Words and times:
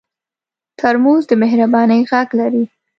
ترموز 0.79 1.23
د 1.27 1.31
مهربانۍ 1.43 2.01
غږ 2.09 2.29
لري. 2.39 2.63